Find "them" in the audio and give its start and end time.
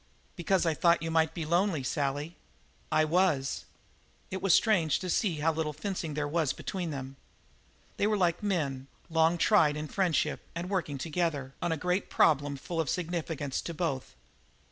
6.89-7.17